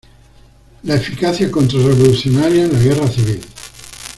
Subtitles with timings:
[0.83, 3.39] La eficacia contrarrevolucionaria en la Guerra Civil".